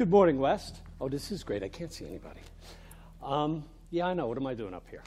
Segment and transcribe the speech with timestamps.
[0.00, 0.80] Good morning, West.
[0.98, 1.62] Oh, this is great.
[1.62, 2.40] I can't see anybody.
[3.22, 4.28] Um, yeah, I know.
[4.28, 5.02] What am I doing up here?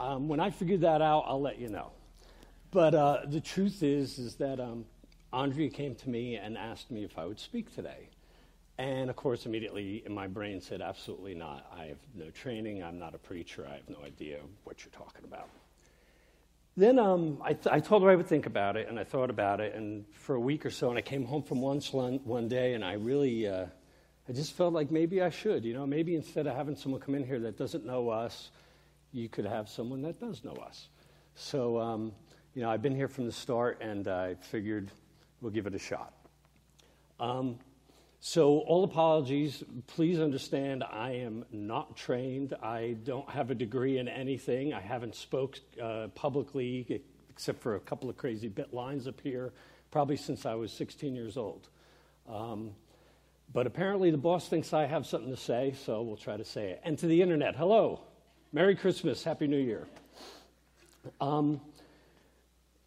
[0.00, 1.90] Um, when I figure that out, I'll let you know.
[2.70, 4.86] But uh, the truth is, is that um,
[5.30, 8.08] Andrea came to me and asked me if I would speak today.
[8.78, 11.70] And of course, immediately my brain said, absolutely not.
[11.70, 12.82] I have no training.
[12.82, 13.68] I'm not a preacher.
[13.70, 15.50] I have no idea what you're talking about.
[16.78, 19.28] Then um, I, th- I, told her I would think about it, and I thought
[19.28, 22.48] about it, and for a week or so, and I came home from lunch one
[22.48, 23.66] day, and I really, uh,
[24.28, 27.14] I just felt like maybe I should, you know, maybe instead of having someone come
[27.14, 28.50] in here that doesn't know us,
[29.10, 30.88] you could have someone that does know us.
[31.34, 32.12] So, um,
[32.54, 34.90] you know, I've been here from the start, and I figured
[35.40, 36.12] we'll give it a shot.
[37.18, 37.58] Um,
[38.20, 39.64] so, all apologies.
[39.86, 42.52] Please understand I am not trained.
[42.62, 44.74] I don't have a degree in anything.
[44.74, 49.52] I haven't spoke uh, publicly except for a couple of crazy bit lines up here,
[49.90, 51.68] probably since I was 16 years old.
[52.28, 52.72] Um,
[53.52, 56.70] but apparently, the boss thinks I have something to say, so we'll try to say
[56.70, 56.80] it.
[56.84, 58.00] And to the internet, hello,
[58.52, 59.86] Merry Christmas, Happy New Year.
[61.20, 61.60] Um,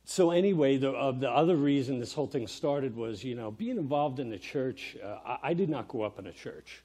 [0.06, 3.78] so anyway, the, uh, the other reason this whole thing started was, you know, being
[3.78, 4.98] involved in the church.
[5.02, 6.84] Uh, I, I, did not grow up in a church.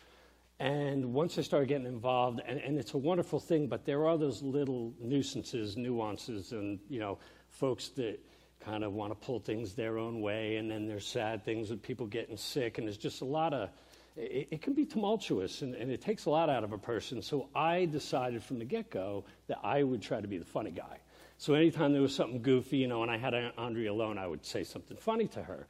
[0.61, 4.17] And once I started getting involved, and, and it's a wonderful thing, but there are
[4.17, 7.19] those little nuisances, nuances, and, you know,
[7.51, 8.19] folks that
[8.67, 11.81] kind of want to pull things their own way, and then there's sad things with
[11.81, 13.71] people getting sick, and there's just a lot of,
[14.17, 17.23] it, it can be tumultuous, and, and it takes a lot out of a person.
[17.23, 20.73] So I decided from the get go that I would try to be the funny
[20.73, 20.99] guy.
[21.39, 24.45] So anytime there was something goofy, you know, and I had Andrea alone, I would
[24.45, 25.69] say something funny to her.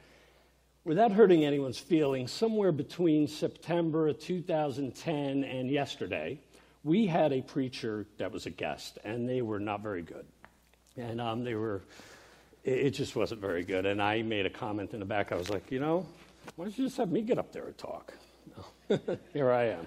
[0.84, 6.40] Without hurting anyone's feelings, somewhere between September of 2010 and yesterday,
[6.82, 10.24] we had a preacher that was a guest, and they were not very good.
[10.96, 11.82] And um, they were,
[12.66, 13.86] it, just wasn't very good.
[13.86, 15.30] And I made a comment in the back.
[15.32, 16.06] I was like, you know,
[16.56, 18.12] why don't you just have me get up there and talk?
[19.32, 19.86] Here I am.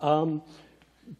[0.00, 0.42] um,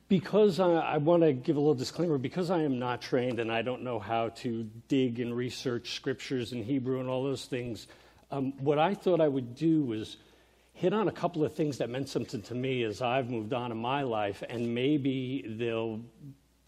[0.08, 3.50] because I, I want to give a little disclaimer, because I am not trained and
[3.50, 7.86] I don't know how to dig and research scriptures in Hebrew and all those things,
[8.30, 10.16] um, what I thought I would do was
[10.74, 13.72] hit on a couple of things that meant something to me as I've moved on
[13.72, 16.00] in my life, and maybe they'll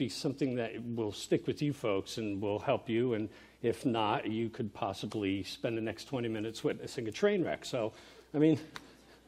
[0.00, 3.12] be something that will stick with you folks and will help you.
[3.12, 3.28] And
[3.60, 7.66] if not, you could possibly spend the next 20 minutes witnessing a train wreck.
[7.66, 7.92] So,
[8.34, 8.58] I mean,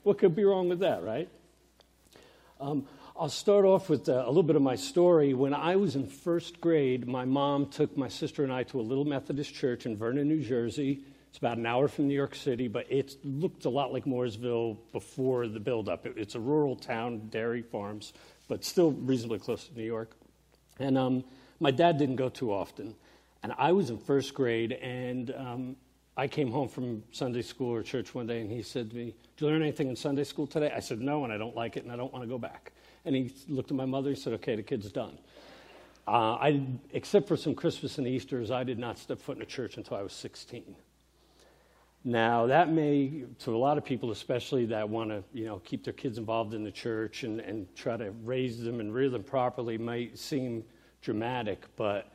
[0.02, 1.28] what could be wrong with that, right?
[2.58, 5.34] Um, I'll start off with uh, a little bit of my story.
[5.34, 8.82] When I was in first grade, my mom took my sister and I to a
[8.82, 11.04] little Methodist church in Vernon, New Jersey.
[11.28, 14.78] It's about an hour from New York City, but it looked a lot like Mooresville
[14.90, 16.06] before the buildup.
[16.06, 18.14] It, it's a rural town, dairy farms,
[18.48, 20.16] but still reasonably close to New York.
[20.78, 21.24] And um,
[21.60, 22.94] my dad didn't go too often.
[23.42, 25.76] And I was in first grade, and um,
[26.16, 29.14] I came home from Sunday school or church one day, and he said to me,
[29.36, 30.72] Did you learn anything in Sunday school today?
[30.74, 32.72] I said, No, and I don't like it, and I don't want to go back.
[33.04, 35.18] And he looked at my mother and said, Okay, the kid's done.
[36.06, 39.46] Uh, I, except for some Christmas and Easter's, I did not step foot in a
[39.46, 40.74] church until I was 16.
[42.04, 45.84] Now, that may, to a lot of people, especially that want to, you know, keep
[45.84, 49.22] their kids involved in the church and, and try to raise them and rear them
[49.22, 50.64] properly, might seem
[51.00, 52.12] dramatic, but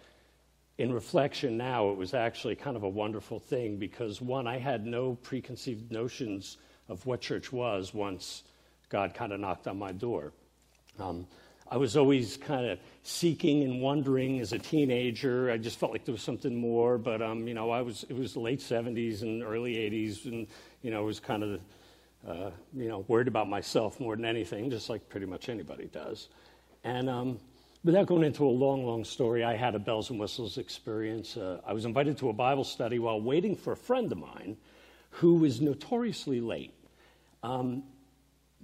[0.77, 4.85] in reflection now, it was actually kind of a wonderful thing because, one, I had
[4.85, 8.43] no preconceived notions of what church was once
[8.89, 10.33] God kind of knocked on my door.
[10.99, 11.27] Um,
[11.69, 15.51] I was always kind of seeking and wondering as a teenager.
[15.51, 18.15] I just felt like there was something more, but um, you know, I was it
[18.15, 20.47] was the late '70s and early '80s, and
[20.81, 21.61] you know, I was kind of
[22.27, 26.29] uh, you know worried about myself more than anything, just like pretty much anybody does.
[26.83, 27.39] And um,
[27.83, 31.35] without going into a long, long story, I had a bells and whistles experience.
[31.35, 34.57] Uh, I was invited to a Bible study while waiting for a friend of mine
[35.09, 36.73] who was notoriously late.
[37.43, 37.83] Um,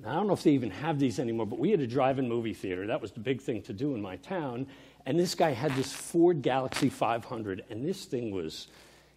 [0.05, 2.53] I don't know if they even have these anymore, but we had a drive-in movie
[2.53, 2.87] theater.
[2.87, 4.67] That was the big thing to do in my town.
[5.05, 8.67] And this guy had this Ford Galaxie 500, and this thing was,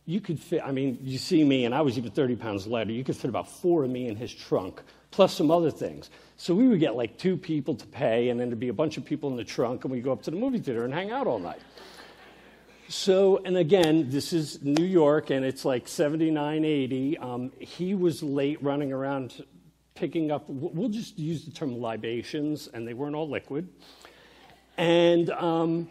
[0.05, 2.93] you could fit, I mean, you see me, and I was even 30 pounds lighter.
[2.93, 6.11] You could fit about four of me in his trunk, plus some other things.
[6.37, 8.97] So we would get like two people to pay, and then there'd be a bunch
[8.97, 11.11] of people in the trunk, and we'd go up to the movie theater and hang
[11.11, 11.61] out all night.
[12.89, 17.19] So, and again, this is New York, and it's like 79, 80.
[17.19, 19.45] Um, he was late running around
[19.97, 23.69] picking up, we'll just use the term libations, and they weren't all liquid.
[24.77, 25.89] And um,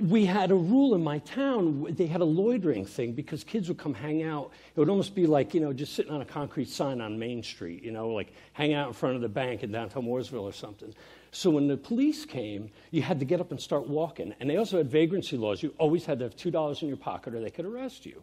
[0.00, 3.78] we had a rule in my town, they had a loitering thing because kids would
[3.78, 4.50] come hang out.
[4.74, 7.42] It would almost be like, you know, just sitting on a concrete sign on Main
[7.42, 10.52] Street, you know, like hang out in front of the bank in downtown Mooresville or
[10.52, 10.92] something.
[11.30, 14.34] So when the police came, you had to get up and start walking.
[14.40, 15.62] And they also had vagrancy laws.
[15.62, 18.22] You always had to have $2 in your pocket or they could arrest you.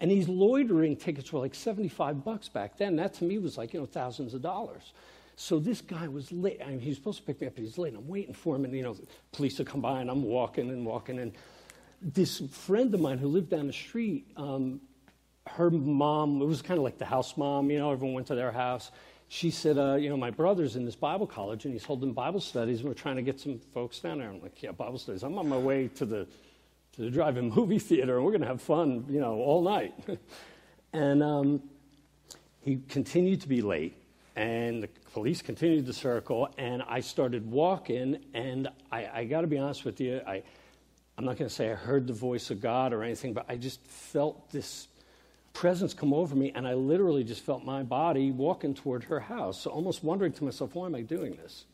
[0.00, 2.96] And these loitering tickets were like 75 bucks back then.
[2.96, 4.92] That to me was like, you know, thousands of dollars.
[5.36, 6.60] So this guy was late.
[6.62, 7.94] I mean, he was supposed to pick me up, but he's late.
[7.94, 8.96] I'm waiting for him, and, you know,
[9.32, 11.18] police will come by, and I'm walking and walking.
[11.18, 11.32] And
[12.00, 14.80] this friend of mine who lived down the street, um,
[15.46, 18.34] her mom, it was kind of like the house mom, you know, everyone went to
[18.34, 18.90] their house.
[19.28, 22.40] She said, uh, you know, my brother's in this Bible college and he's holding Bible
[22.40, 24.30] studies and we're trying to get some folks down there.
[24.30, 25.22] I'm like, yeah, Bible studies.
[25.22, 26.28] I'm on my way to the,
[26.96, 29.94] to the drive-in movie theater and we're going to have fun, you know, all night.
[30.92, 31.62] and um,
[32.60, 33.96] he continued to be late
[34.34, 39.46] and the police continued to circle and I started walking and I, I got to
[39.46, 40.42] be honest with you, I,
[41.18, 43.56] I'm not going to say I heard the voice of God or anything, but I
[43.56, 44.88] just felt this
[45.54, 49.62] presence come over me, and I literally just felt my body walking toward her house,
[49.62, 51.64] so almost wondering to myself, why am I doing this?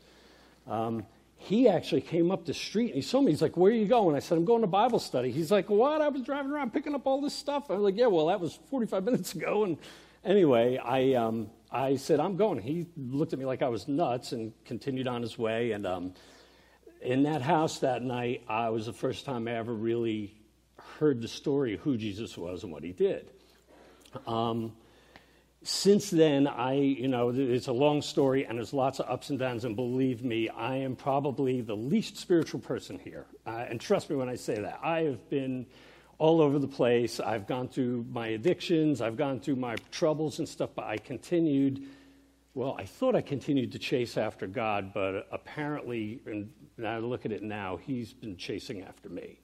[0.68, 1.04] Um,
[1.42, 3.32] he actually came up the street and he saw me.
[3.32, 4.14] He's like, Where are you going?
[4.14, 5.30] I said, I'm going to Bible study.
[5.30, 6.00] He's like, What?
[6.00, 7.70] I was driving around picking up all this stuff.
[7.70, 9.64] I was like, Yeah, well, that was 45 minutes ago.
[9.64, 9.78] And
[10.24, 12.60] anyway, I, um, I said, I'm going.
[12.60, 15.72] He looked at me like I was nuts and continued on his way.
[15.72, 16.14] And um,
[17.00, 20.34] in that house that night, I was the first time I ever really
[20.98, 23.30] heard the story of who Jesus was and what he did.
[24.26, 24.72] Um,
[25.64, 29.38] since then, I, you know, it's a long story and there's lots of ups and
[29.38, 33.26] downs, and believe me, I am probably the least spiritual person here.
[33.46, 34.80] Uh, and trust me when I say that.
[34.82, 35.66] I have been
[36.18, 37.20] all over the place.
[37.20, 41.82] I've gone through my addictions, I've gone through my troubles and stuff, but I continued,
[42.54, 46.50] well, I thought I continued to chase after God, but apparently, and
[46.84, 49.38] I look at it now, He's been chasing after me.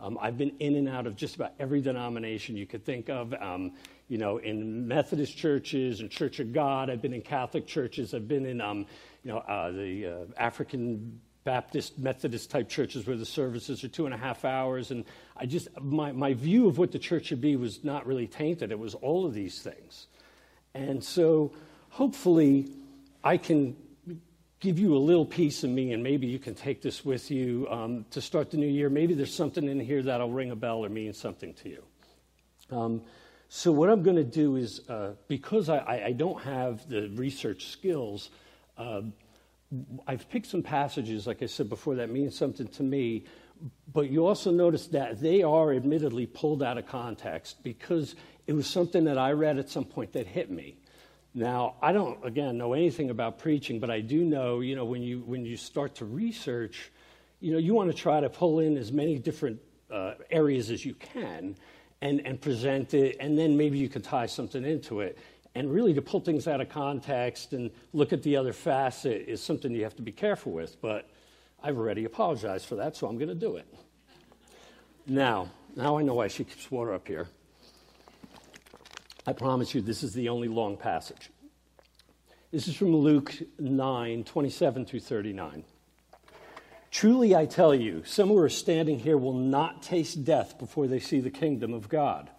[0.00, 3.34] Um, I've been in and out of just about every denomination you could think of.
[3.34, 3.72] Um,
[4.08, 6.90] you know, in Methodist churches and Church of God.
[6.90, 8.14] I've been in Catholic churches.
[8.14, 8.86] I've been in, um,
[9.22, 14.06] you know, uh, the uh, African Baptist Methodist type churches where the services are two
[14.06, 14.90] and a half hours.
[14.90, 15.04] And
[15.36, 18.70] I just, my, my view of what the church should be was not really tainted.
[18.72, 20.08] It was all of these things.
[20.74, 21.52] And so
[21.90, 22.70] hopefully
[23.24, 23.76] I can
[24.60, 27.66] give you a little piece of me, and maybe you can take this with you
[27.70, 28.90] um, to start the new year.
[28.90, 31.82] Maybe there's something in here that'll ring a bell or mean something to you.
[32.70, 33.02] Um,
[33.50, 37.68] so, what I'm going to do is, uh, because I, I, don't have the research
[37.68, 38.28] skills,
[38.76, 39.00] uh,
[40.06, 43.24] I've picked some passages, like I said before, that mean something to me.
[43.92, 48.16] But you also notice that they are admittedly pulled out of context because
[48.46, 50.76] it was something that I read at some point that hit me.
[51.32, 55.02] Now, I don't, again, know anything about preaching, but I do know, you know, when
[55.02, 56.92] you, when you start to research,
[57.40, 59.60] you know, you want to try to pull in as many different
[59.90, 61.56] uh, areas as you can
[62.00, 65.18] and, and present it, and then maybe you can tie something into it.
[65.54, 69.42] And really, to pull things out of context and look at the other facet is
[69.42, 70.80] something you have to be careful with.
[70.80, 71.08] But
[71.62, 73.66] I've already apologized for that, so I'm going to do it.
[75.06, 77.28] Now, now I know why she keeps water up here.
[79.26, 81.30] I promise you, this is the only long passage.
[82.50, 85.64] This is from Luke 9 27 through 39.
[86.90, 91.00] Truly, I tell you, some who are standing here will not taste death before they
[91.00, 92.30] see the kingdom of God.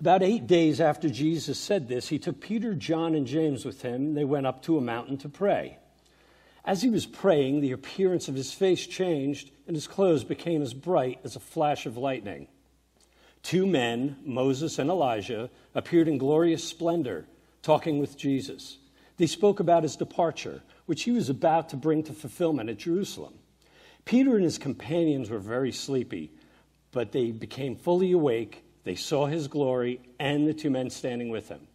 [0.00, 3.94] About eight days after Jesus said this, he took Peter, John, and James with him.
[3.94, 5.78] And they went up to a mountain to pray.
[6.64, 10.74] As he was praying, the appearance of his face changed, and his clothes became as
[10.74, 12.48] bright as a flash of lightning.
[13.42, 17.26] Two men, Moses and Elijah, appeared in glorious splendor,
[17.62, 18.78] talking with Jesus.
[19.16, 23.34] They spoke about his departure, which he was about to bring to fulfillment at Jerusalem.
[24.04, 26.30] Peter and his companions were very sleepy,
[26.92, 28.64] but they became fully awake.
[28.84, 31.66] They saw his glory and the two men standing with him.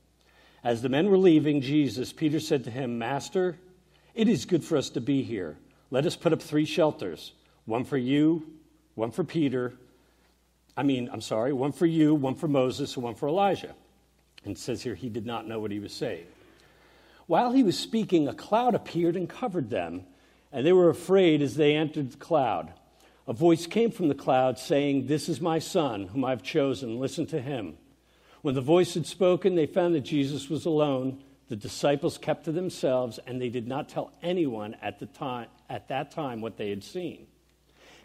[0.63, 3.57] As the men were leaving Jesus, Peter said to him, Master,
[4.13, 5.57] it is good for us to be here.
[5.89, 7.33] Let us put up three shelters
[7.65, 8.45] one for you,
[8.95, 9.73] one for Peter,
[10.75, 13.75] I mean, I'm sorry, one for you, one for Moses, and one for Elijah.
[14.43, 16.25] And it says here he did not know what he was saying.
[17.31, 20.03] While he was speaking, a cloud appeared and covered them,
[20.51, 22.73] and they were afraid as they entered the cloud.
[23.25, 26.99] A voice came from the cloud saying, This is my son, whom I've chosen.
[26.99, 27.77] Listen to him.
[28.41, 31.23] When the voice had spoken, they found that Jesus was alone.
[31.47, 35.87] The disciples kept to themselves, and they did not tell anyone at, the time, at
[35.87, 37.27] that time what they had seen.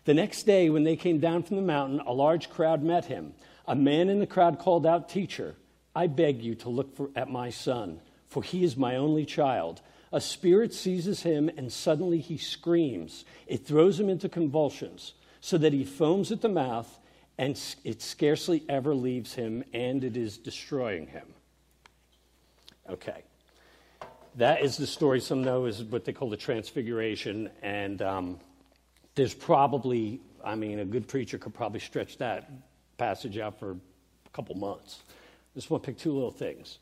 [0.04, 3.35] The next day, when they came down from the mountain, a large crowd met him.
[3.66, 5.56] A man in the crowd called out, Teacher,
[5.97, 9.80] I beg you to look for, at my son, for he is my only child.
[10.12, 13.25] A spirit seizes him, and suddenly he screams.
[13.47, 17.00] It throws him into convulsions, so that he foams at the mouth,
[17.38, 21.26] and it scarcely ever leaves him, and it is destroying him.
[22.88, 23.23] Okay.
[24.37, 28.40] That is the story some know is what they call the Transfiguration, and um,
[29.14, 32.50] there's probably, I mean, a good preacher could probably stretch that
[32.99, 35.02] passage out for a couple months.
[35.54, 36.78] Just want to pick two little things.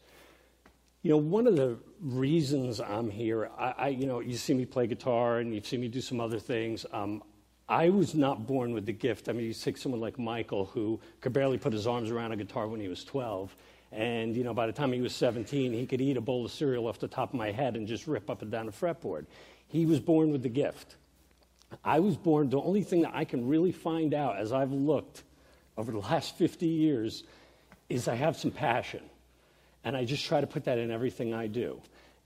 [1.04, 4.64] You know, one of the reasons I'm here, I, I you know, you see me
[4.64, 6.86] play guitar and you've seen me do some other things.
[6.94, 7.22] Um,
[7.68, 9.28] I was not born with the gift.
[9.28, 12.36] I mean, you take someone like Michael, who could barely put his arms around a
[12.36, 13.54] guitar when he was 12.
[13.92, 16.50] And, you know, by the time he was 17, he could eat a bowl of
[16.50, 19.26] cereal off the top of my head and just rip up and down a fretboard.
[19.68, 20.96] He was born with the gift.
[21.84, 25.22] I was born, the only thing that I can really find out as I've looked
[25.76, 27.24] over the last 50 years
[27.90, 29.02] is I have some passion.
[29.84, 31.80] And I just try to put that in everything I do.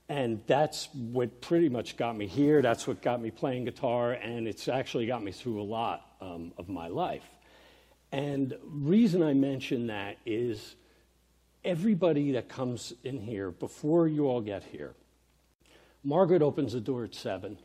[0.07, 2.63] And that's what pretty much got me here.
[2.63, 6.51] That's what got me playing guitar, and it's actually got me through a lot um,
[6.57, 7.23] of my life.
[8.11, 10.75] And reason I mention that is
[11.63, 14.95] everybody that comes in here before you all get here.
[16.03, 17.59] Margaret opens the door at seven.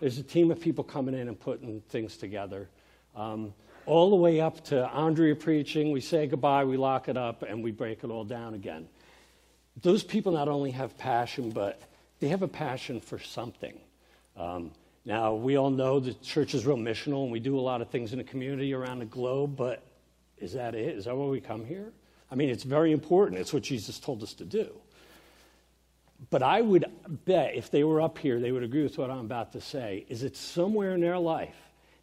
[0.00, 2.68] There's a team of people coming in and putting things together.
[3.14, 3.54] Um,
[3.86, 7.64] all the way up to Andrea preaching, we say goodbye, we lock it up, and
[7.64, 8.86] we break it all down again
[9.82, 11.80] those people not only have passion, but
[12.20, 13.78] they have a passion for something.
[14.36, 14.70] Um,
[15.04, 17.90] now, we all know the church is real missional, and we do a lot of
[17.90, 19.82] things in the community around the globe, but
[20.38, 20.96] is that it?
[20.96, 21.92] Is that why we come here?
[22.30, 23.40] I mean, it's very important.
[23.40, 24.72] It's what Jesus told us to do.
[26.30, 26.86] But I would
[27.24, 30.06] bet if they were up here, they would agree with what I'm about to say.
[30.08, 31.56] Is it somewhere in their life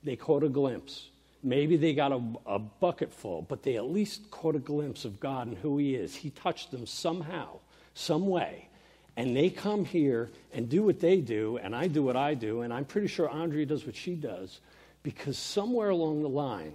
[0.03, 1.09] they caught a glimpse
[1.43, 5.19] Maybe they got a, a bucket full, but they at least caught a glimpse of
[5.19, 6.15] God and who He is.
[6.15, 7.59] He touched them somehow,
[7.93, 8.69] some way.
[9.17, 12.61] And they come here and do what they do, and I do what I do,
[12.61, 14.59] and I'm pretty sure Andrea does what she does,
[15.03, 16.73] because somewhere along the line,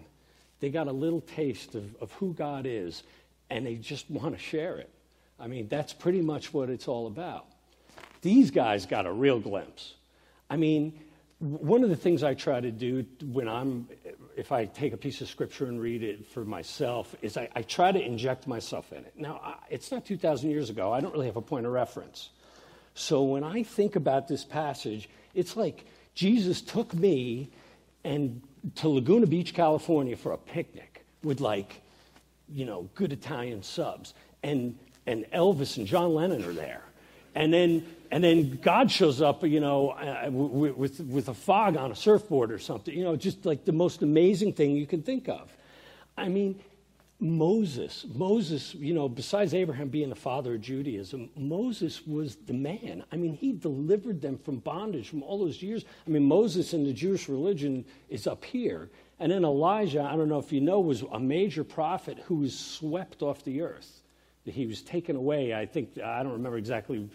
[0.61, 3.03] they got a little taste of, of who God is,
[3.51, 4.91] and they just want to share it.
[5.41, 7.47] I mean, that's pretty much what it's all about.
[8.23, 9.95] These guys got a real glimpse.
[10.51, 10.99] I mean,
[11.39, 13.89] one of the things I try to do when I'm
[14.39, 17.63] if I take a piece of scripture and read it for myself, is I, I
[17.63, 19.13] try to inject myself in it.
[19.17, 20.93] Now, I, it's not 2,000 years ago.
[20.93, 22.31] I don't really have a point of reference.
[22.95, 27.51] So when I think about this passage, it's like Jesus took me
[28.05, 28.41] and
[28.77, 31.83] to Laguna Beach, California for a picnic with like,
[32.49, 34.15] you know, good Italian subs.
[34.45, 36.83] And, and Elvis and John Lennon are there.
[37.39, 41.93] And then and then God shows up, you know, uh, with, with a fog on
[41.93, 45.29] a surfboard or something, you know, just like the most amazing thing you can think
[45.29, 45.55] of.
[46.17, 46.59] I mean,
[47.21, 53.05] Moses, Moses, you know, besides Abraham being the father of Judaism, Moses was the man.
[53.13, 55.85] I mean, he delivered them from bondage from all those years.
[56.07, 58.89] I mean, Moses in the Jewish religion is up here.
[59.21, 62.59] And then Elijah, I don't know if you know, was a major prophet who was
[62.59, 64.01] swept off the earth.
[64.45, 65.55] He was taken away.
[65.55, 67.09] I think, I don't remember exactly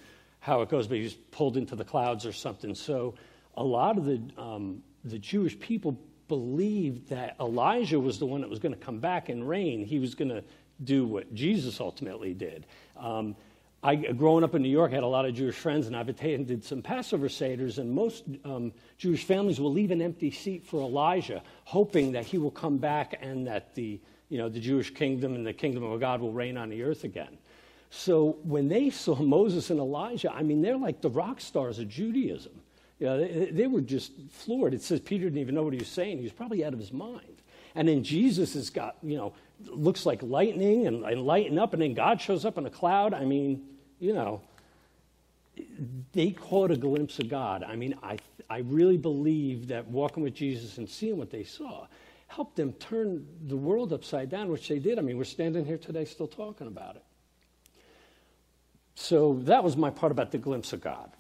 [0.44, 2.76] how it goes, but he's pulled into the clouds or something.
[2.76, 3.16] So
[3.56, 5.98] a lot of the, um, the Jewish people
[6.28, 9.86] believed that Elijah was the one that was going to come back and reign.
[9.86, 10.44] He was going to
[10.84, 12.66] do what Jesus ultimately did.
[12.98, 13.38] Um,
[13.82, 16.10] I, growing up in New York, I had a lot of Jewish friends, and I've
[16.10, 20.82] attended some Passover Seders, and most um, Jewish families will leave an empty seat for
[20.82, 23.98] Elijah, hoping that he will come back and that the,
[24.28, 27.06] you know, the Jewish kingdom and the kingdom of God will reign on the earth
[27.06, 27.38] again.
[27.96, 31.88] So when they saw Moses and Elijah, I mean, they're like the rock stars of
[31.88, 32.52] Judaism.
[33.00, 34.74] You know, they, they were just floored.
[34.74, 36.18] It says Peter didn't even know what he was saying.
[36.18, 37.42] He was probably out of his mind.
[37.76, 39.34] And then Jesus has got, you know,
[39.66, 43.14] looks like lightning and, and lighten up, and then God shows up in a cloud.
[43.14, 43.64] I mean,
[44.00, 44.42] you know,
[46.14, 47.64] they caught a glimpse of God.
[47.64, 48.18] I mean, I,
[48.50, 51.88] I really believe that walking with Jesus and seeing what they saw
[52.28, 54.98] helped them turn the world upside down, which they did.
[54.98, 57.04] I mean, we're standing here today still talking about it.
[58.96, 61.12] So that was my part about the glimpse of God.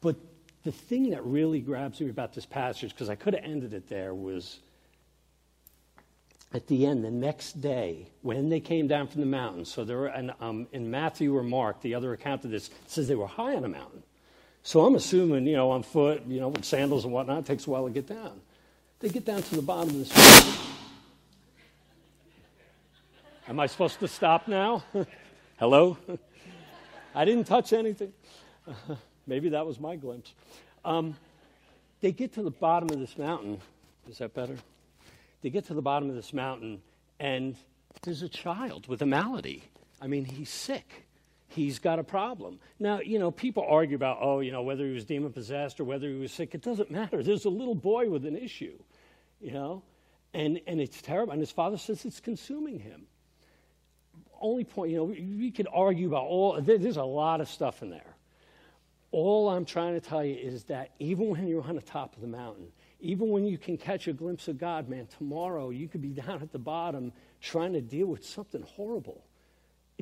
[0.00, 0.16] But
[0.64, 3.88] the thing that really grabs me about this passage, because I could have ended it
[3.88, 4.58] there, was
[6.54, 9.64] at the end, the next day, when they came down from the mountain.
[9.64, 13.08] So there were, and, um, in Matthew or Mark, the other account of this says
[13.08, 14.02] they were high on a mountain.
[14.62, 17.66] So I'm assuming, you know, on foot, you know, with sandals and whatnot, it takes
[17.66, 18.40] a while to get down.
[19.00, 20.66] They get down to the bottom of this mountain.
[23.48, 24.84] Am I supposed to stop now?
[25.58, 25.96] Hello?
[27.14, 28.12] I didn't touch anything.
[29.26, 30.32] maybe that was my glimpse.
[30.84, 31.16] Um,
[32.00, 33.60] they get to the bottom of this mountain.
[34.10, 34.56] Is that better?
[35.42, 36.82] They get to the bottom of this mountain,
[37.20, 37.56] and
[38.02, 39.62] there's a child with a malady.
[40.00, 41.06] I mean, he's sick.
[41.48, 42.58] He's got a problem.
[42.80, 45.84] Now, you know, people argue about, oh, you know, whether he was demon possessed or
[45.84, 46.54] whether he was sick.
[46.54, 47.22] It doesn't matter.
[47.22, 48.78] There's a little boy with an issue,
[49.40, 49.82] you know,
[50.32, 51.32] and, and it's terrible.
[51.32, 53.06] And his father says it's consuming him
[54.42, 57.90] only point, you know, we could argue about all, there's a lot of stuff in
[57.90, 58.16] there.
[59.10, 62.22] All I'm trying to tell you is that even when you're on the top of
[62.22, 62.66] the mountain,
[63.00, 66.42] even when you can catch a glimpse of God, man, tomorrow you could be down
[66.42, 69.24] at the bottom trying to deal with something horrible.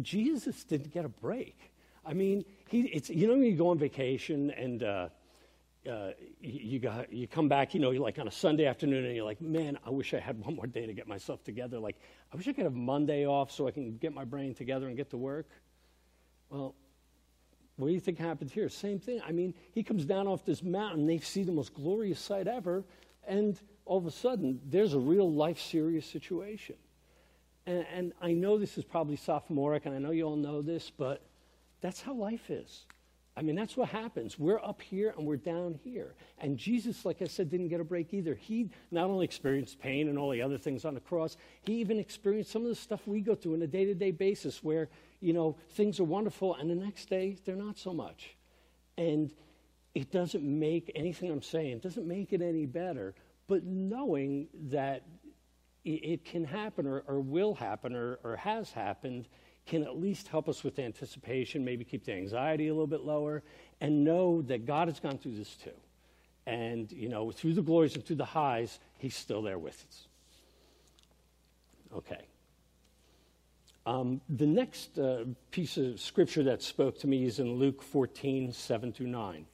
[0.01, 1.57] Jesus didn't get a break.
[2.05, 5.09] I mean, he, it's, you know, when you go on vacation and uh,
[5.89, 6.11] uh,
[6.41, 9.41] you, got, you come back, you know, like on a Sunday afternoon and you're like,
[9.41, 11.79] man, I wish I had one more day to get myself together.
[11.79, 11.97] Like,
[12.33, 14.97] I wish I could have Monday off so I can get my brain together and
[14.97, 15.49] get to work.
[16.51, 16.75] Well,
[17.77, 18.69] what do you think happened here?
[18.69, 19.23] Same thing.
[19.27, 22.85] I mean, he comes down off this mountain, they see the most glorious sight ever,
[23.27, 26.77] and all of a sudden, there's a real life serious situation.
[27.67, 30.91] And, and I know this is probably sophomoric, and I know you all know this,
[30.91, 31.23] but
[31.81, 32.85] that's how life is.
[33.37, 34.39] I mean, that's what happens.
[34.39, 36.15] We're up here and we're down here.
[36.39, 38.35] And Jesus, like I said, didn't get a break either.
[38.35, 41.99] He not only experienced pain and all the other things on the cross, he even
[41.99, 44.89] experienced some of the stuff we go through on a day to day basis where,
[45.21, 48.37] you know, things are wonderful and the next day they're not so much.
[48.99, 49.33] And
[49.95, 53.15] it doesn't make anything I'm saying, doesn't make it any better.
[53.47, 55.05] But knowing that
[55.85, 59.29] it can happen or, or will happen or, or has happened
[59.67, 63.43] can at least help us with anticipation, maybe keep the anxiety a little bit lower,
[63.81, 65.71] and know that God has gone through this too.
[66.47, 70.07] And, you know, through the glories and through the highs, He's still there with us.
[71.97, 72.27] Okay.
[73.87, 78.53] Um, the next uh, piece of scripture that spoke to me is in Luke 14,
[78.53, 79.47] 7 through 9.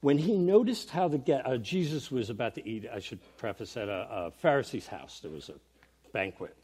[0.00, 3.88] When he noticed how the uh, Jesus was about to eat, I should preface at
[3.88, 5.54] a, a Pharisee's house, there was a
[6.12, 6.56] banquet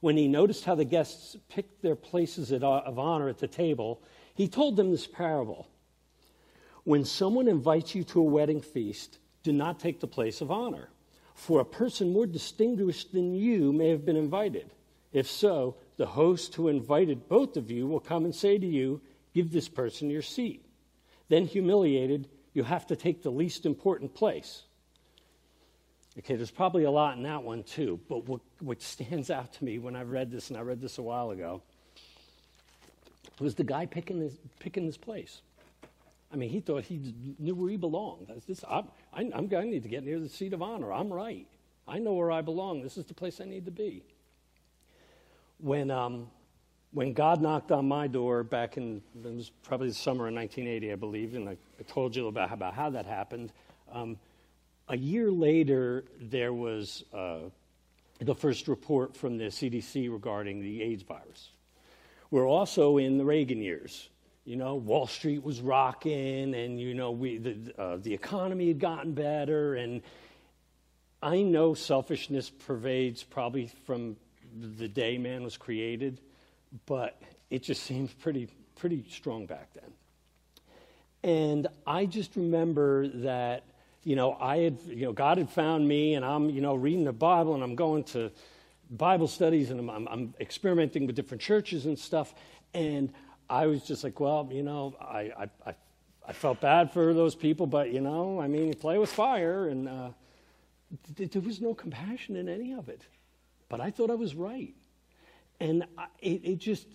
[0.00, 4.02] when he noticed how the guests picked their places uh, of honor at the table,
[4.34, 5.68] he told them this parable.
[6.84, 10.88] When someone invites you to a wedding feast, do not take the place of honor,
[11.34, 14.70] for a person more distinguished than you may have been invited.
[15.12, 19.00] If so, the host who invited both of you will come and say to you,
[19.32, 20.66] Give this person your seat.
[21.28, 24.64] Then, humiliated, you have to take the least important place.
[26.18, 29.64] Okay, there's probably a lot in that one too, but what, what stands out to
[29.64, 31.62] me when I read this, and I read this a while ago,
[33.38, 35.40] was the guy picking this, picking this place.
[36.32, 38.30] I mean, he thought he knew where he belonged.
[38.46, 40.92] This, I'm, I, I'm, I need to get near the seat of honor.
[40.92, 41.46] I'm right.
[41.88, 42.82] I know where I belong.
[42.82, 44.04] This is the place I need to be.
[45.58, 46.28] When, um,
[46.92, 50.92] when God knocked on my door back in, it was probably the summer of 1980,
[50.92, 53.52] I believe, and I, I told you about, about how that happened.
[53.92, 54.16] Um,
[54.90, 57.38] a year later, there was uh,
[58.18, 61.50] the first report from the CDC regarding the AIDS virus.
[62.32, 64.08] We're also in the Reagan years.
[64.44, 68.80] You know, Wall Street was rocking, and you know, we, the, uh, the economy had
[68.80, 70.02] gotten better, and
[71.22, 74.16] I know selfishness pervades probably from
[74.58, 76.20] the day man was created,
[76.86, 79.92] but it just seems pretty pretty strong back then.
[81.22, 83.64] And I just remember that
[84.02, 87.04] you know, I had, you know, God had found me, and I'm, you know, reading
[87.04, 88.30] the Bible, and I'm going to
[88.90, 92.34] Bible studies, and I'm, I'm, I'm experimenting with different churches and stuff.
[92.72, 93.12] And
[93.48, 95.74] I was just like, well, you know, I, I, I,
[96.28, 99.68] I felt bad for those people, but, you know, I mean, you play with fire,
[99.68, 100.10] and uh,
[101.16, 103.02] th- there was no compassion in any of it.
[103.68, 104.74] But I thought I was right.
[105.60, 106.86] And I, it, it just,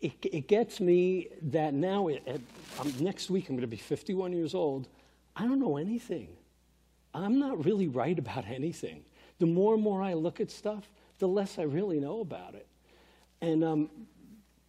[0.00, 4.32] it, it gets me that now, it, it, next week, I'm going to be 51
[4.32, 4.86] years old
[5.38, 6.28] I don't know anything.
[7.14, 9.04] I'm not really right about anything.
[9.38, 12.66] The more and more I look at stuff, the less I really know about it.
[13.40, 13.90] And um,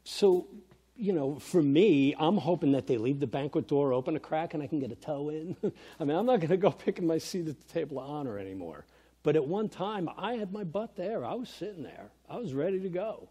[0.03, 0.47] so,
[0.95, 4.53] you know, for me, I'm hoping that they leave the banquet door open a crack
[4.53, 5.55] and I can get a toe in.
[5.99, 8.37] I mean, I'm not going to go picking my seat at the table of honor
[8.37, 8.85] anymore.
[9.23, 11.25] But at one time, I had my butt there.
[11.25, 12.09] I was sitting there.
[12.29, 13.27] I was ready to go.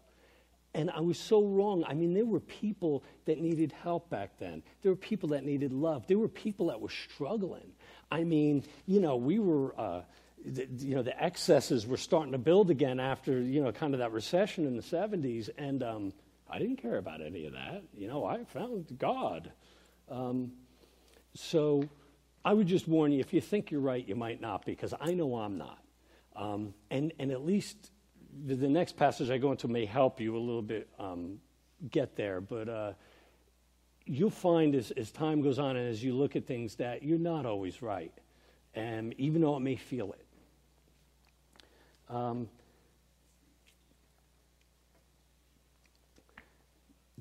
[0.73, 1.83] And I was so wrong.
[1.87, 4.61] I mean, there were people that needed help back then.
[4.81, 6.05] There were people that needed love.
[6.07, 7.71] There were people that were struggling.
[8.11, 10.01] I mean, you know, we were, uh,
[10.45, 13.99] the, you know, the excesses were starting to build again after, you know, kind of
[13.99, 15.49] that recession in the 70s.
[15.57, 16.13] And um,
[16.47, 17.83] I didn't care about any of that.
[17.97, 19.51] You know, I found God.
[20.09, 20.51] Um,
[21.33, 21.83] so
[22.45, 25.13] I would just warn you if you think you're right, you might not, because I
[25.13, 25.79] know I'm not.
[26.35, 27.91] Um, and, and at least
[28.45, 31.39] the, the, next passage I go into may help you a little bit um,
[31.91, 32.93] get there, but uh,
[34.05, 37.19] you'll find as, as time goes on and as you look at things that you're
[37.19, 38.13] not always right,
[38.75, 40.25] and even though it may feel it.
[42.13, 42.49] Um,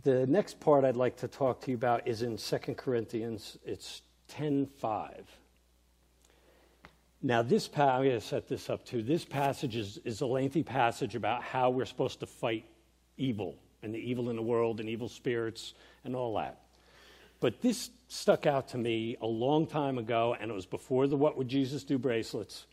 [0.03, 3.59] the next part I'd like to talk to you about is in 2 Corinthians.
[3.65, 5.25] It's 10.5.
[7.21, 9.03] Now, this I'm going to set this up too.
[9.03, 12.65] This passage is, is a lengthy passage about how we're supposed to fight
[13.17, 16.61] evil and the evil in the world and evil spirits and all that.
[17.41, 21.17] But this stuck out to me a long time ago, and it was before the
[21.17, 22.67] What Would Jesus Do bracelets.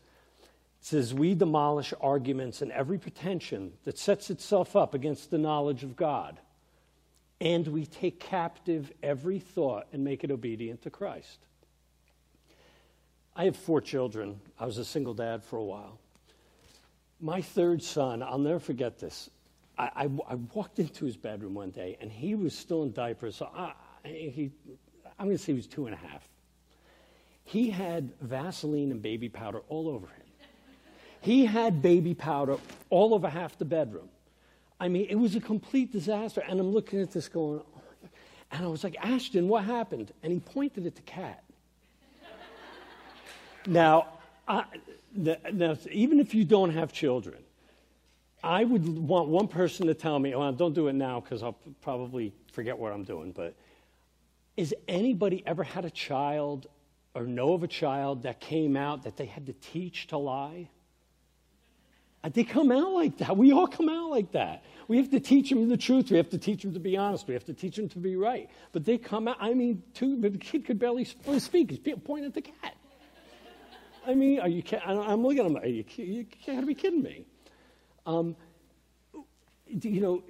[0.80, 5.82] It says, We demolish arguments and every pretension that sets itself up against the knowledge
[5.82, 6.38] of God.
[7.40, 11.38] And we take captive every thought and make it obedient to Christ.
[13.36, 14.40] I have four children.
[14.58, 15.98] I was a single dad for a while.
[17.20, 19.28] My third son, I'll never forget this.
[19.78, 23.36] I, I, I walked into his bedroom one day and he was still in diapers.
[23.36, 23.72] So I,
[24.04, 24.50] he,
[25.18, 26.26] I'm going to say he was two and a half.
[27.44, 30.26] He had Vaseline and baby powder all over him.
[31.20, 32.56] He had baby powder
[32.88, 34.08] all over half the bedroom.
[34.80, 36.42] I mean, it was a complete disaster.
[36.46, 37.60] And I'm looking at this going,
[38.50, 40.12] and I was like, Ashton, what happened?
[40.22, 41.42] And he pointed at the cat.
[43.66, 44.08] Now,
[44.46, 44.64] I,
[45.14, 47.38] now, even if you don't have children,
[48.42, 51.58] I would want one person to tell me, well, don't do it now because I'll
[51.82, 53.32] probably forget what I'm doing.
[53.32, 53.54] But
[54.56, 56.66] is anybody ever had a child
[57.14, 60.68] or know of a child that came out that they had to teach to lie?
[62.22, 63.36] Uh, they come out like that.
[63.36, 64.64] We all come out like that.
[64.88, 66.10] We have to teach them the truth.
[66.10, 67.26] We have to teach them to be honest.
[67.26, 68.48] We have to teach them to be right.
[68.72, 71.70] But they come out, I mean, too, the kid could barely speak.
[71.70, 72.74] He's pointing at the cat.
[74.06, 77.24] I mean, are you, I'm looking at him, are you, you can't be kidding me.
[78.06, 78.36] Um,
[79.66, 80.22] you know,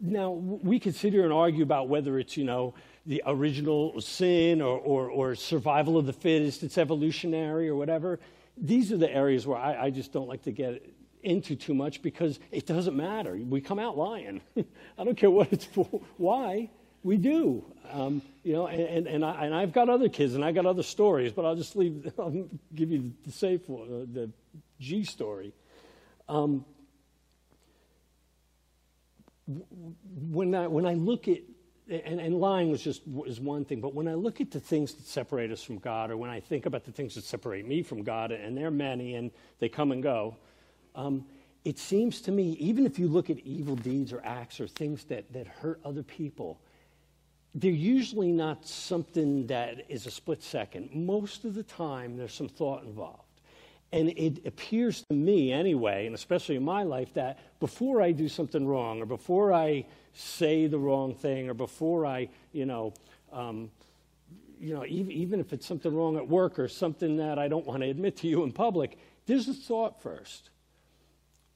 [0.00, 2.74] now we could sit here and argue about whether it's, you know,
[3.06, 8.20] the original sin or, or, or survival of the fittest, it's evolutionary or whatever.
[8.56, 10.84] These are the areas where I, I just don't like to get
[11.22, 13.34] into too much because it doesn't matter.
[13.34, 14.42] We come out lying.
[14.98, 15.88] I don't care what it's for.
[16.16, 16.68] Why?
[17.02, 17.64] We do.
[17.90, 20.82] Um, you know, and, and, I, and I've got other kids and I've got other
[20.82, 24.30] stories, but I'll just leave, I'll give you the safe one, uh, the
[24.80, 25.52] G story.
[26.28, 26.64] Um,
[30.30, 31.38] when I, when I look at,
[31.88, 34.94] and, and lying was just is one thing, but when I look at the things
[34.94, 37.82] that separate us from God, or when I think about the things that separate me
[37.82, 40.36] from God, and they're many and they come and go,
[40.94, 41.26] um,
[41.64, 45.04] it seems to me, even if you look at evil deeds or acts or things
[45.04, 46.60] that, that hurt other people,
[47.54, 50.90] they're usually not something that is a split second.
[50.94, 53.24] Most of the time, there's some thought involved.
[53.92, 58.26] And it appears to me, anyway, and especially in my life, that before I do
[58.26, 59.84] something wrong, or before I
[60.14, 62.94] say the wrong thing, or before I, you know,
[63.32, 63.70] um,
[64.58, 67.66] you know, even, even if it's something wrong at work or something that I don't
[67.66, 70.48] want to admit to you in public, there's a thought first.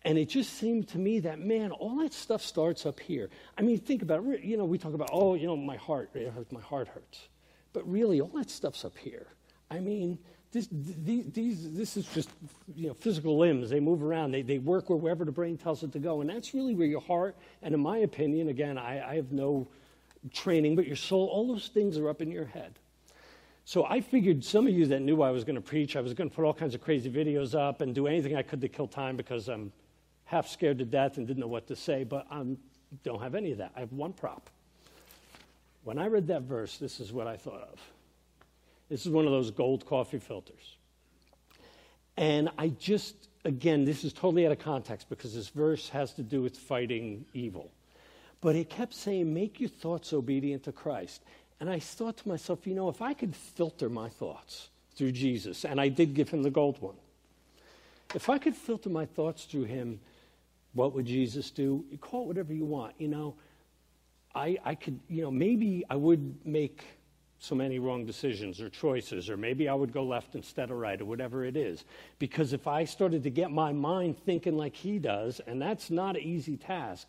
[0.06, 3.28] And it just seemed to me that, man, all that stuff starts up here.
[3.58, 4.42] I mean, think about it.
[4.42, 7.26] You know, we talk about, oh, you know, my heart, it hurts, my heart hurts.
[7.72, 9.26] But really, all that stuff's up here.
[9.68, 10.16] I mean,
[10.52, 12.30] this, these, these, this is just,
[12.76, 13.68] you know, physical limbs.
[13.68, 14.30] They move around.
[14.30, 16.20] They, they work wherever the brain tells it to go.
[16.20, 19.66] And that's really where your heart, and in my opinion, again, I, I have no
[20.32, 22.78] training, but your soul, all those things are up in your head.
[23.64, 26.14] So I figured some of you that knew I was going to preach, I was
[26.14, 28.68] going to put all kinds of crazy videos up and do anything I could to
[28.68, 29.72] kill time because I'm
[30.26, 32.44] half scared to death and didn't know what to say, but I
[33.04, 33.72] don't have any of that.
[33.76, 34.50] I have one prop.
[35.84, 37.80] When I read that verse, this is what I thought of.
[38.88, 40.76] This is one of those gold coffee filters.
[42.16, 46.22] And I just, again, this is totally out of context because this verse has to
[46.22, 47.70] do with fighting evil.
[48.40, 51.22] But it kept saying, make your thoughts obedient to Christ.
[51.60, 55.64] And I thought to myself, you know, if I could filter my thoughts through Jesus,
[55.64, 56.96] and I did give him the gold one,
[58.14, 60.00] if I could filter my thoughts through him,
[60.76, 61.84] what would Jesus do?
[61.90, 62.94] You call it whatever you want.
[62.98, 63.34] You know,
[64.34, 66.84] I, I could, you know, maybe I would make
[67.38, 71.00] so many wrong decisions or choices, or maybe I would go left instead of right,
[71.00, 71.84] or whatever it is.
[72.18, 76.16] Because if I started to get my mind thinking like he does, and that's not
[76.16, 77.08] an easy task,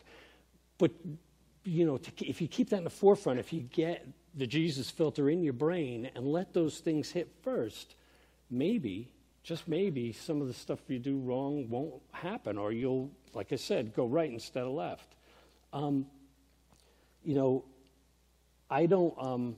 [0.78, 0.92] but,
[1.64, 4.90] you know, to, if you keep that in the forefront, if you get the Jesus
[4.90, 7.96] filter in your brain and let those things hit first,
[8.50, 9.10] maybe
[9.48, 13.56] just maybe some of the stuff you do wrong won't happen, or you'll, like I
[13.56, 15.08] said, go right instead of left.
[15.72, 16.06] Um,
[17.24, 17.64] you know,
[18.70, 19.14] I don't.
[19.18, 19.56] Um,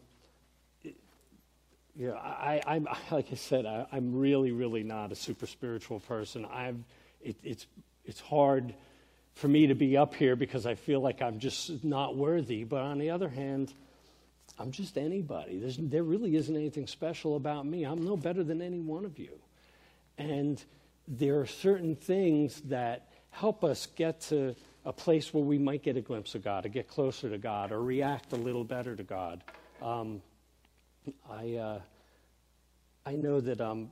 [1.95, 6.01] you know, I, I'm like I said, I, am really, really not a super spiritual
[6.01, 6.45] person.
[6.45, 6.77] I've,
[7.19, 7.65] it, it's,
[8.05, 8.75] it's hard
[9.33, 12.63] for me to be up here because I feel like I'm just not worthy.
[12.63, 13.73] But on the other hand,
[14.59, 15.57] I'm just anybody.
[15.57, 17.85] There's, there really isn't anything special about me.
[17.85, 19.39] I'm no better than any one of you.
[20.19, 20.63] And
[21.07, 24.55] there are certain things that help us get to
[24.85, 27.71] a place where we might get a glimpse of God, or get closer to God,
[27.71, 29.43] or react a little better to God.
[29.81, 30.21] Um,
[31.29, 31.79] I, uh,
[33.05, 33.91] I know that um,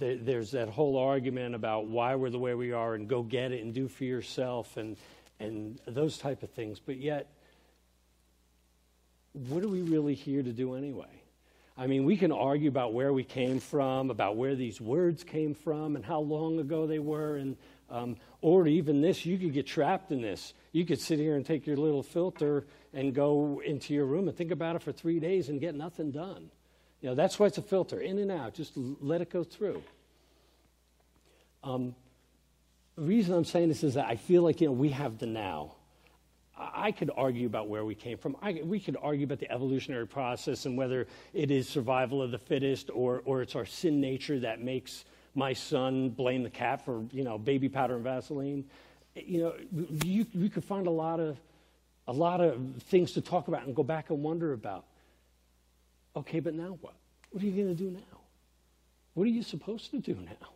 [0.00, 3.52] th- there's that whole argument about why we're the way we are and go get
[3.52, 4.96] it and do for yourself and,
[5.38, 6.80] and those type of things.
[6.80, 7.30] But yet,
[9.32, 11.15] what are we really here to do anyway?
[11.78, 15.54] I mean, we can argue about where we came from, about where these words came
[15.54, 17.56] from, and how long ago they were, and
[17.90, 20.54] um, or even this, you could get trapped in this.
[20.72, 24.36] You could sit here and take your little filter and go into your room and
[24.36, 26.50] think about it for three days and get nothing done.
[27.00, 28.54] You know, that's why it's a filter, in and out.
[28.54, 29.82] Just let it go through.
[31.62, 31.94] Um,
[32.96, 35.26] the reason I'm saying this is that I feel like you know we have the
[35.26, 35.75] now.
[36.58, 38.36] I could argue about where we came from.
[38.40, 42.38] I, we could argue about the evolutionary process and whether it is survival of the
[42.38, 47.04] fittest or, or it's our sin nature that makes my son blame the cat for,
[47.12, 48.64] you know, baby powder and Vaseline.
[49.14, 49.54] You know,
[50.04, 51.36] you, you could find a lot of,
[52.08, 54.84] a lot of things to talk about and go back and wonder about.
[56.16, 56.94] Okay, but now what?
[57.30, 58.20] What are you going to do now?
[59.12, 60.55] What are you supposed to do now?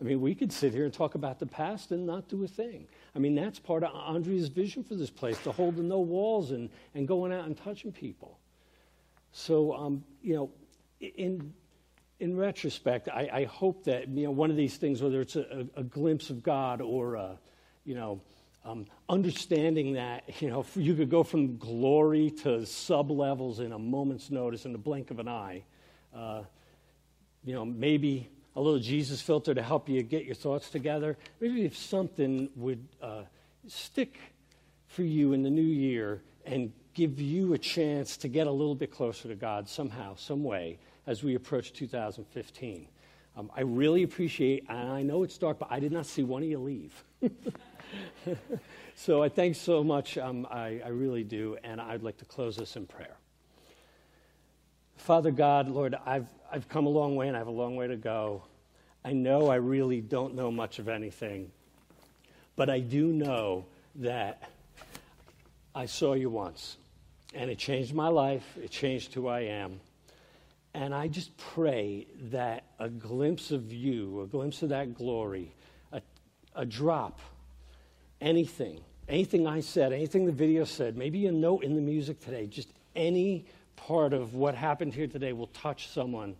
[0.00, 2.48] I mean, we could sit here and talk about the past and not do a
[2.48, 2.86] thing.
[3.14, 6.50] I mean, that's part of Andrea's vision for this place to hold the no walls
[6.50, 8.38] and, and going out and touching people.
[9.32, 10.50] So, um, you know,
[11.00, 11.54] in,
[12.20, 15.66] in retrospect, I, I, hope that, you know, one of these things, whether it's a,
[15.76, 17.38] a glimpse of God or, a,
[17.84, 18.20] you know,
[18.66, 23.78] um, understanding that, you know, you could go from glory to sub levels in a
[23.78, 25.62] moment's notice, in the blink of an eye.
[26.14, 26.42] Uh,
[27.44, 31.16] you know, maybe a little Jesus filter to help you get your thoughts together.
[31.40, 33.22] Maybe if something would uh,
[33.68, 34.18] stick
[34.88, 38.74] for you in the new year and give you a chance to get a little
[38.74, 42.88] bit closer to God somehow, some way, as we approach 2015.
[43.36, 46.42] Um, I really appreciate, and I know it's dark, but I did not see one
[46.42, 47.04] of you leave.
[48.94, 50.16] so I thank so much.
[50.16, 53.15] Um, I, I really do, and I'd like to close this in prayer.
[54.96, 57.86] Father God, Lord, I've, I've come a long way and I have a long way
[57.86, 58.42] to go.
[59.04, 61.50] I know I really don't know much of anything,
[62.56, 64.50] but I do know that
[65.74, 66.76] I saw you once
[67.34, 69.80] and it changed my life, it changed who I am.
[70.74, 75.54] And I just pray that a glimpse of you, a glimpse of that glory,
[75.92, 76.02] a,
[76.54, 77.20] a drop,
[78.20, 82.46] anything, anything I said, anything the video said, maybe a note in the music today,
[82.46, 83.46] just any
[83.76, 86.36] part of what happened here today will touch someone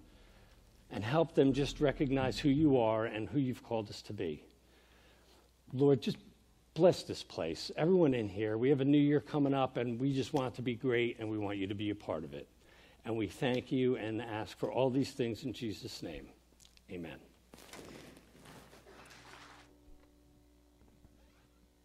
[0.91, 4.43] and help them just recognize who you are and who you've called us to be.
[5.73, 6.17] Lord, just
[6.75, 7.71] bless this place.
[7.77, 10.57] Everyone in here, we have a new year coming up, and we just want it
[10.57, 12.49] to be great, and we want you to be a part of it.
[13.05, 16.29] And we thank you and ask for all these things in Jesus' name.
[16.91, 17.19] Amen.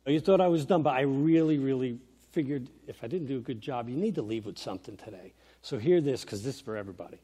[0.06, 2.00] You thought I was done, but I really, really
[2.32, 5.34] figured if I didn't do a good job, you need to leave with something today.
[5.62, 7.20] So hear this because this is for everybody.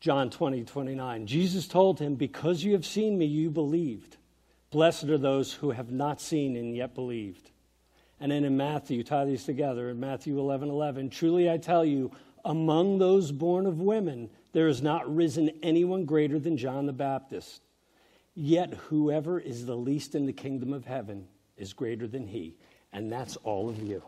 [0.00, 1.26] John 20, 29.
[1.26, 4.16] Jesus told him, Because you have seen me, you believed.
[4.70, 7.50] Blessed are those who have not seen and yet believed.
[8.18, 12.10] And then in Matthew, tie these together, in Matthew 11, 11, truly I tell you,
[12.44, 17.62] among those born of women, there has not risen anyone greater than John the Baptist.
[18.34, 22.56] Yet whoever is the least in the kingdom of heaven is greater than he.
[22.92, 24.02] And that's all of you.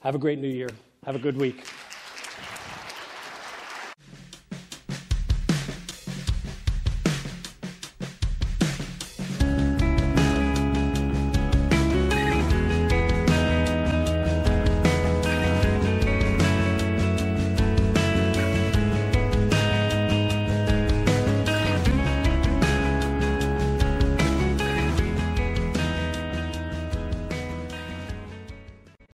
[0.00, 0.68] Have a great new year.
[1.04, 1.64] Have a good week.